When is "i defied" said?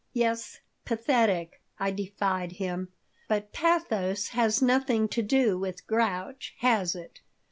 1.79-2.53